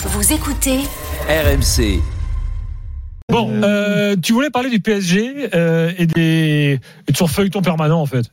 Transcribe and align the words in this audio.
Vous 0.00 0.32
écoutez 0.32 0.78
RMC. 1.28 2.00
Bon, 3.28 3.50
euh, 3.64 4.14
tu 4.22 4.32
voulais 4.32 4.48
parler 4.48 4.70
du 4.70 4.78
PSG 4.78 5.50
euh, 5.54 5.92
et, 5.98 6.06
des, 6.06 6.78
et 7.08 7.12
de 7.12 7.16
son 7.16 7.26
feuilleton 7.26 7.62
permanent 7.62 8.00
en 8.00 8.06
fait. 8.06 8.30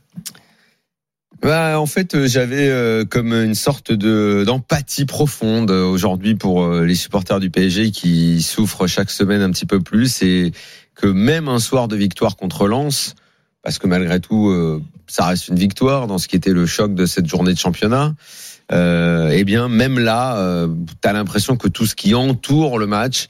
Bah, 1.42 1.80
en 1.80 1.86
fait, 1.86 2.14
euh, 2.14 2.28
j'avais 2.28 2.68
euh, 2.68 3.04
comme 3.04 3.32
une 3.32 3.56
sorte 3.56 3.90
de 3.90 4.44
d'empathie 4.46 5.06
profonde 5.06 5.72
aujourd'hui 5.72 6.36
pour 6.36 6.62
euh, 6.62 6.84
les 6.84 6.94
supporters 6.94 7.40
du 7.40 7.50
PSG 7.50 7.90
qui 7.90 8.42
souffrent 8.42 8.86
chaque 8.86 9.10
semaine 9.10 9.42
un 9.42 9.50
petit 9.50 9.66
peu 9.66 9.80
plus 9.80 10.22
et 10.22 10.52
que 10.94 11.08
même 11.08 11.48
un 11.48 11.58
soir 11.58 11.88
de 11.88 11.96
victoire 11.96 12.36
contre 12.36 12.68
Lens, 12.68 13.16
parce 13.62 13.80
que 13.80 13.88
malgré 13.88 14.20
tout, 14.20 14.50
euh, 14.50 14.80
ça 15.08 15.26
reste 15.26 15.48
une 15.48 15.56
victoire 15.56 16.06
dans 16.06 16.18
ce 16.18 16.28
qui 16.28 16.36
était 16.36 16.52
le 16.52 16.66
choc 16.66 16.94
de 16.94 17.06
cette 17.06 17.26
journée 17.26 17.52
de 17.52 17.58
championnat. 17.58 18.14
Euh, 18.72 19.30
eh 19.32 19.44
bien, 19.44 19.68
même 19.68 19.98
là, 19.98 20.38
euh, 20.38 20.68
t'as 21.00 21.12
l'impression 21.12 21.56
que 21.56 21.68
tout 21.68 21.86
ce 21.86 21.94
qui 21.94 22.14
entoure 22.14 22.78
le 22.78 22.86
match, 22.86 23.28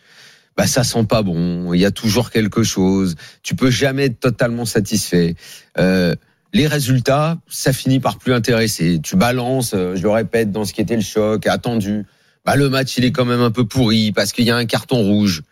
bah 0.56 0.66
ça 0.66 0.84
sent 0.84 1.04
pas 1.04 1.22
bon. 1.22 1.74
Il 1.74 1.80
y 1.80 1.84
a 1.84 1.90
toujours 1.90 2.30
quelque 2.30 2.62
chose. 2.62 3.16
Tu 3.42 3.54
peux 3.54 3.70
jamais 3.70 4.06
être 4.06 4.20
totalement 4.20 4.64
satisfait. 4.64 5.34
Euh, 5.78 6.14
les 6.52 6.66
résultats, 6.66 7.36
ça 7.48 7.72
finit 7.72 8.00
par 8.00 8.18
plus 8.18 8.32
intéresser. 8.32 9.00
Tu 9.02 9.16
balances, 9.16 9.74
euh, 9.74 9.94
je 9.94 10.02
le 10.02 10.10
répète, 10.10 10.50
dans 10.50 10.64
ce 10.64 10.72
qui 10.72 10.80
était 10.80 10.96
le 10.96 11.02
choc, 11.02 11.46
attendu. 11.46 12.06
Bah, 12.46 12.56
le 12.56 12.70
match, 12.70 12.96
il 12.96 13.04
est 13.04 13.12
quand 13.12 13.26
même 13.26 13.42
un 13.42 13.50
peu 13.50 13.66
pourri 13.66 14.12
parce 14.12 14.32
qu'il 14.32 14.46
y 14.46 14.50
a 14.50 14.56
un 14.56 14.64
carton 14.64 15.02
rouge. 15.02 15.42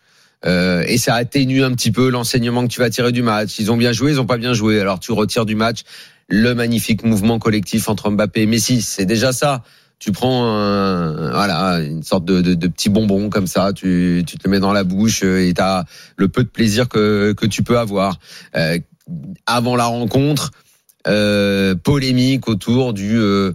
Euh, 0.47 0.85
et 0.87 0.99
ça 0.99 1.15
atténue 1.15 1.63
un 1.63 1.73
petit 1.73 1.91
peu 1.91 2.11
l'enseignement 2.11 2.63
que 2.63 2.73
tu 2.73 2.81
vas 2.81 2.91
tirer 2.91 3.13
du 3.13 3.23
match. 3.23 3.59
Ils 3.59 3.73
ont 3.73 3.77
bien 3.77 3.93
joué, 3.93 4.13
ils 4.13 4.21
ont 4.21 4.27
pas 4.27 4.37
bien 4.37 4.53
joué. 4.53 4.81
Alors 4.81 5.01
tu 5.01 5.13
retires 5.13 5.47
du 5.47 5.55
match 5.55 5.81
le 6.29 6.55
magnifique 6.55 7.05
mouvement 7.05 7.39
collectif 7.39 7.89
entre 7.89 8.11
Mbappé 8.11 8.43
et 8.43 8.47
Messi. 8.47 8.83
C'est 8.83 9.07
déjà 9.07 9.33
ça. 9.33 9.63
Tu 9.99 10.13
prends 10.13 10.45
un, 10.47 11.31
voilà 11.31 11.81
une 11.81 12.03
sorte 12.03 12.25
de, 12.25 12.41
de, 12.41 12.55
de, 12.55 12.69
petit 12.69 12.91
bonbon 12.91 13.31
comme 13.31 13.47
ça, 13.47 13.73
tu, 13.73 14.23
tu 14.27 14.37
te 14.37 14.43
le 14.45 14.51
mets 14.51 14.61
dans 14.61 14.73
la 14.73 14.85
bouche 14.85 15.23
et 15.23 15.53
tu 15.55 15.63
as 15.63 15.85
le 16.17 16.29
peu 16.29 16.43
de 16.43 16.49
plaisir 16.49 16.89
que, 16.89 17.33
que 17.33 17.47
tu 17.47 17.63
peux 17.63 17.79
avoir. 17.79 18.19
Euh, 18.57 18.79
avant 19.47 19.77
la 19.77 19.87
rencontre, 19.87 20.51
euh, 21.07 21.75
polémique 21.75 22.49
autour 22.49 22.95
du 22.95 23.19
euh, 23.19 23.53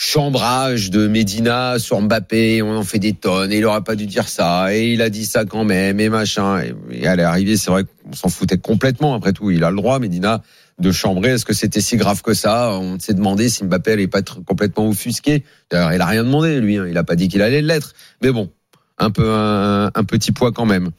chambrage 0.00 0.90
de 0.90 1.08
Medina 1.08 1.80
sur 1.80 2.00
Mbappé, 2.00 2.62
on 2.62 2.76
en 2.76 2.84
fait 2.84 3.00
des 3.00 3.14
tonnes, 3.14 3.50
et 3.50 3.58
il 3.58 3.64
aurait 3.64 3.82
pas 3.82 3.96
dû 3.96 4.06
dire 4.06 4.28
ça, 4.28 4.72
et 4.72 4.92
il 4.92 5.02
a 5.02 5.10
dit 5.10 5.24
ça 5.24 5.44
quand 5.44 5.64
même, 5.64 5.98
et 5.98 6.08
machin. 6.08 6.62
Et, 6.92 7.04
à 7.08 7.16
l'arrivée, 7.16 7.56
c'est 7.56 7.72
vrai 7.72 7.82
qu'on 7.82 8.12
s'en 8.12 8.28
foutait 8.28 8.58
complètement, 8.58 9.14
après 9.14 9.32
tout, 9.32 9.50
il 9.50 9.64
a 9.64 9.70
le 9.70 9.76
droit, 9.76 9.98
Medina, 9.98 10.40
de 10.78 10.92
chambrer. 10.92 11.30
Est-ce 11.30 11.44
que 11.44 11.52
c'était 11.52 11.80
si 11.80 11.96
grave 11.96 12.22
que 12.22 12.32
ça 12.32 12.70
On 12.74 13.00
s'est 13.00 13.12
demandé 13.12 13.48
si 13.48 13.64
Mbappé 13.64 13.90
allait 13.90 14.06
pas 14.06 14.20
être 14.20 14.44
complètement 14.44 14.88
offusqué. 14.88 15.42
D'ailleurs, 15.68 15.92
il 15.92 16.00
a 16.00 16.06
rien 16.06 16.22
demandé, 16.22 16.60
lui, 16.60 16.78
hein. 16.78 16.86
il 16.88 16.96
a 16.96 17.02
pas 17.02 17.16
dit 17.16 17.26
qu'il 17.26 17.42
allait 17.42 17.60
l'être. 17.60 17.94
Mais 18.22 18.30
bon, 18.30 18.52
un 18.98 19.10
peu 19.10 19.32
un, 19.32 19.90
un, 19.92 20.04
petit 20.04 20.30
poids 20.30 20.52
quand 20.52 20.66
même. 20.66 20.90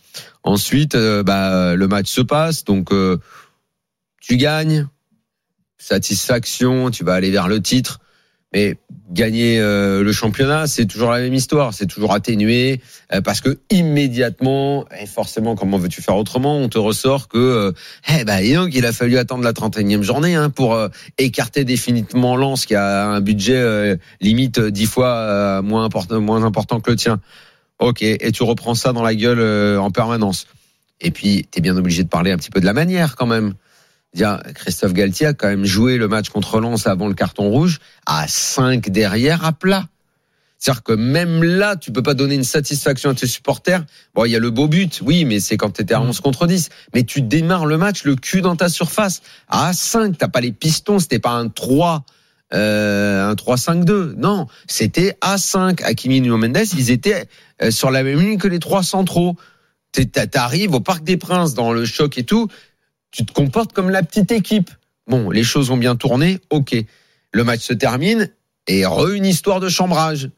Ensuite, 0.44 0.96
euh, 0.96 1.24
bah, 1.24 1.74
le 1.74 1.88
match 1.88 2.10
se 2.10 2.20
passe, 2.20 2.66
donc 2.66 2.92
euh, 2.92 3.18
tu 4.20 4.36
gagnes, 4.36 4.90
satisfaction, 5.78 6.92
tu 6.92 7.06
vas 7.06 7.14
aller 7.14 7.32
vers 7.32 7.48
le 7.48 7.62
titre. 7.62 8.02
Mais 8.54 8.78
gagner 9.12 9.60
euh, 9.60 10.04
le 10.04 10.12
championnat, 10.12 10.66
c'est 10.66 10.86
toujours 10.86 11.12
la 11.12 11.20
même 11.20 11.34
histoire, 11.34 11.74
c'est 11.74 11.86
toujours 11.86 12.14
atténué 12.14 12.82
euh, 13.14 13.22
parce 13.22 13.42
que 13.42 13.60
immédiatement, 13.70 14.88
et 15.00 15.06
forcément, 15.06 15.56
comment 15.56 15.78
veux-tu 15.78 16.02
faire 16.02 16.16
autrement? 16.16 16.58
On 16.58 16.68
te 16.68 16.80
ressort 16.80 17.28
que, 17.28 17.38
euh, 17.38 17.72
eh 18.18 18.24
ben, 18.24 18.42
donc, 18.56 18.74
il 18.74 18.86
a 18.88 18.92
fallu 18.92 19.18
attendre 19.20 19.44
la 19.44 19.54
31e 19.54 20.02
journée 20.02 20.34
hein, 20.34 20.50
pour 20.50 20.74
euh, 20.74 20.90
écarter 21.20 21.64
définitivement 21.64 22.36
Lens 22.36 22.66
qui 22.66 22.74
a 22.74 23.08
un 23.08 23.22
budget 23.22 23.58
euh, 23.58 23.96
limite 24.20 24.60
dix 24.60 24.88
fois 24.88 25.10
euh, 25.10 25.62
moins 25.62 25.84
important, 25.84 26.20
moins 26.20 26.44
important 26.44 26.80
que 26.80 26.90
le 26.90 26.98
tien. 26.98 27.20
Ok, 27.78 28.02
et 28.02 28.32
tu 28.32 28.44
reprends 28.44 28.76
ça 28.76 28.94
dans 28.94 29.04
la 29.04 29.16
gueule 29.16 29.78
en 29.78 29.90
permanence. 29.90 30.48
Et 31.00 31.12
puis, 31.12 31.48
tu 31.50 31.60
es 31.60 31.62
bien 31.62 31.78
obligé 31.78 32.04
de 32.04 32.10
parler 32.10 32.32
un 32.32 32.38
petit 32.38 32.50
peu 32.50 32.60
de 32.60 32.66
la 32.66 32.74
manière 32.74 33.16
quand 33.16 33.26
même 33.28 33.54
dire 34.14 34.42
Christophe 34.56 34.94
Galtier 34.94 35.28
a 35.28 35.34
quand 35.34 35.48
même 35.48 35.66
joué 35.66 35.98
le 35.98 36.08
match 36.08 36.30
contre 36.30 36.60
Lens 36.60 36.88
avant 36.88 37.08
le 37.08 37.14
carton 37.14 37.50
rouge 37.50 37.80
à 38.06 38.28
5 38.28 38.90
derrière 38.90 39.46
à 39.46 39.54
plat. 39.54 39.86
C'est-à-dire 40.60 40.84
que 40.84 40.92
même 40.92 41.42
là, 41.42 41.78
tu 41.78 41.94
peux 41.94 42.04
pas 42.04 42.14
donner 42.14 42.36
une 42.36 42.44
satisfaction 42.44 43.12
à 43.12 43.14
tes 43.14 43.28
supporters. 43.28 43.86
Bon, 44.14 44.26
il 44.26 44.32
y 44.32 44.36
a 44.36 44.40
le 44.40 44.50
beau 44.50 44.68
but, 44.68 45.00
oui, 45.06 45.24
mais 45.24 45.40
c'est 45.40 45.56
quand 45.56 45.70
tu 45.72 45.82
étais 45.82 45.94
à 45.94 46.02
11 46.02 46.20
contre 46.20 46.48
10. 46.48 46.70
Mais 46.94 47.04
tu 47.04 47.22
démarres 47.22 47.66
le 47.66 47.78
match 47.78 48.04
le 48.04 48.18
cul 48.18 48.42
dans 48.42 48.58
ta 48.58 48.68
surface 48.68 49.22
à 49.48 49.72
5. 49.72 50.18
T'as 50.18 50.28
pas 50.28 50.42
les 50.42 50.52
pistons, 50.52 51.00
c'était 51.00 51.20
pas 51.20 51.32
un 51.32 51.48
3. 51.48 52.04
Euh, 52.54 53.30
un 53.30 53.36
3-5-2. 53.36 54.16
Non, 54.18 54.48
c'était 54.68 55.18
A5. 55.22 55.82
Hakimi 55.84 56.18
et 56.18 56.30
Mendes, 56.30 56.58
ils 56.78 56.92
étaient 56.92 57.28
euh, 57.62 57.72
sur 57.72 57.90
la 57.90 58.04
même 58.04 58.20
ligne 58.20 58.38
que 58.38 58.48
les 58.48 58.60
trois 58.60 58.84
centraux. 58.84 59.38
T'arrives 59.92 60.74
au 60.74 60.82
Parc 60.82 61.04
des 61.04 61.18
Princes 61.18 61.56
dans 61.56 61.74
le 61.74 61.84
choc 61.86 62.18
et 62.18 62.24
tout 62.24 62.48
tu 63.12 63.26
te 63.26 63.34
comportes 63.34 63.74
comme 63.74 63.90
la 63.90 64.04
petite 64.04 64.32
équipe. 64.32 64.72
Bon, 65.08 65.30
les 65.30 65.44
choses 65.44 65.72
ont 65.72 65.78
bien 65.78 65.96
tourné, 65.96 66.40
ok. 66.50 66.76
Le 67.32 67.44
match 67.44 67.62
se 67.62 67.74
termine 67.74 68.30
et 68.68 68.86
re 68.86 69.10
une 69.10 69.26
histoire 69.26 69.60
de 69.60 69.70
chambrage. 69.70 70.30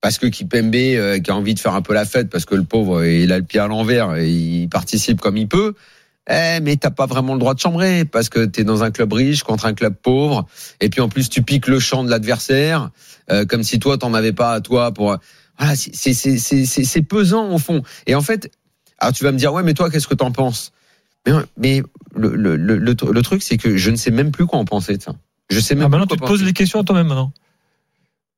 Parce 0.00 0.18
que 0.18 0.26
Kipembe, 0.26 0.74
euh, 0.74 1.18
qui 1.18 1.30
a 1.30 1.36
envie 1.36 1.54
de 1.54 1.58
faire 1.58 1.74
un 1.74 1.82
peu 1.82 1.92
la 1.92 2.04
fête, 2.04 2.30
parce 2.30 2.44
que 2.44 2.54
le 2.54 2.62
pauvre, 2.62 3.04
il 3.04 3.32
a 3.32 3.38
le 3.38 3.44
pied 3.44 3.58
à 3.60 3.66
l'envers, 3.66 4.14
et 4.16 4.30
il 4.30 4.68
participe 4.68 5.20
comme 5.20 5.36
il 5.36 5.48
peut. 5.48 5.74
Eh, 6.30 6.60
mais 6.60 6.76
t'as 6.76 6.90
pas 6.90 7.06
vraiment 7.06 7.32
le 7.32 7.40
droit 7.40 7.54
de 7.54 7.58
chambrer, 7.58 8.04
parce 8.04 8.28
que 8.28 8.44
t'es 8.44 8.62
dans 8.62 8.84
un 8.84 8.90
club 8.90 9.12
riche 9.12 9.42
contre 9.42 9.66
un 9.66 9.74
club 9.74 9.94
pauvre, 9.94 10.46
et 10.80 10.88
puis 10.88 11.00
en 11.00 11.08
plus 11.08 11.28
tu 11.28 11.42
piques 11.42 11.66
le 11.66 11.80
champ 11.80 12.04
de 12.04 12.10
l'adversaire, 12.10 12.90
euh, 13.30 13.44
comme 13.44 13.62
si 13.62 13.78
toi 13.78 13.98
t'en 13.98 14.14
avais 14.14 14.32
pas 14.32 14.52
à 14.52 14.60
toi 14.60 14.92
pour. 14.92 15.16
Voilà, 15.58 15.74
c'est 15.74 17.02
pesant 17.02 17.50
au 17.50 17.58
fond. 17.58 17.82
Et 18.06 18.14
en 18.14 18.20
fait, 18.20 18.52
alors 18.98 19.12
tu 19.12 19.24
vas 19.24 19.32
me 19.32 19.38
dire 19.38 19.52
ouais, 19.52 19.64
mais 19.64 19.74
toi 19.74 19.90
qu'est-ce 19.90 20.06
que 20.06 20.14
t'en 20.14 20.30
penses? 20.30 20.72
Mais, 21.28 21.42
mais 21.56 21.82
le, 22.14 22.36
le, 22.36 22.56
le, 22.56 22.78
le, 22.78 23.22
truc, 23.22 23.42
c'est 23.42 23.56
que 23.56 23.76
je 23.76 23.90
ne 23.90 23.96
sais 23.96 24.10
même 24.10 24.30
plus 24.30 24.46
quoi 24.46 24.58
en 24.58 24.64
penser 24.64 24.96
de 24.96 25.02
ça. 25.02 25.12
Je 25.50 25.60
sais 25.60 25.74
même 25.74 25.84
ah, 25.86 25.88
maintenant, 25.88 26.06
tu 26.06 26.16
te 26.16 26.26
poses 26.26 26.42
les 26.42 26.52
questions 26.52 26.80
à 26.80 26.84
toi-même 26.84 27.06
maintenant. 27.06 27.32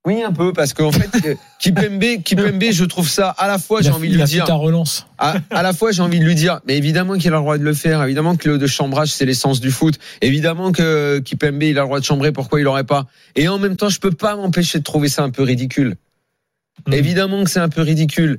Oui, 0.07 0.23
un 0.23 0.33
peu, 0.33 0.55
parce 0.55 0.73
qu'en 0.73 0.93
fait, 0.93 1.39
Kipembe, 1.59 2.23
Kipembe, 2.25 2.65
je 2.73 2.85
trouve 2.85 3.09
ça 3.09 3.29
à 3.29 3.47
la 3.47 3.59
fois, 3.59 3.83
j'ai 3.83 3.91
envie 3.91 4.09
de 4.09 4.17
lui 4.17 4.25
dire. 4.25 4.47
ta 4.47 4.55
relance. 4.55 5.07
À, 5.19 5.35
à, 5.51 5.63
la 5.63 5.75
fois, 5.75 5.93
j'ai 5.93 6.01
envie 6.01 6.19
de 6.19 6.25
lui 6.25 6.35
dire, 6.35 6.61
mais 6.67 6.79
évidemment 6.79 7.19
qu'il 7.19 7.29
a 7.29 7.37
le 7.37 7.43
droit 7.43 7.59
de 7.59 7.63
le 7.63 7.75
faire. 7.75 8.03
Évidemment 8.03 8.37
que 8.37 8.49
le 8.49 8.57
de 8.57 8.67
chambrage, 8.67 9.13
c'est 9.13 9.27
l'essence 9.27 9.61
du 9.61 9.71
foot. 9.71 9.99
Évidemment 10.23 10.73
que 10.73 11.19
Kipembe, 11.19 11.63
il 11.63 11.79
a 11.79 11.83
le 11.83 11.87
droit 11.87 12.01
de 12.01 12.05
chambrer. 12.05 12.33
Pourquoi 12.33 12.61
il 12.61 12.63
l'aurait 12.63 12.85
pas? 12.85 13.07
Et 13.37 13.49
en 13.49 13.59
même 13.59 13.77
temps, 13.77 13.91
je 13.91 14.01
peux 14.01 14.11
pas 14.11 14.37
m'empêcher 14.37 14.79
de 14.79 14.85
trouver 14.85 15.09
ça 15.09 15.23
un 15.23 15.31
peu 15.31 15.43
ridicule. 15.43 15.97
Mmh. 16.87 16.93
Évidemment 16.95 17.45
que 17.45 17.51
c'est 17.51 17.61
un 17.61 17.69
peu 17.69 17.83
ridicule. 17.83 18.39